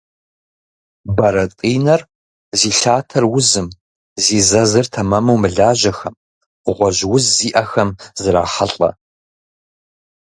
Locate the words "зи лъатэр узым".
2.59-3.67